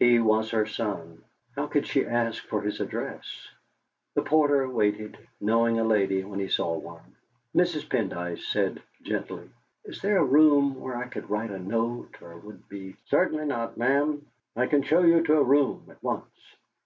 [0.00, 1.22] He was her son;
[1.54, 3.46] how could she ask for his address?
[4.16, 7.14] The porter waited, knowing a lady when he saw one.
[7.54, 7.88] Mrs.
[7.88, 9.48] Pendyce said gently:
[9.84, 13.44] "Is there a room where I could write a note, or would it be" "Certainly
[13.44, 14.26] not, ma'am.
[14.56, 16.56] I can show you to a room at once."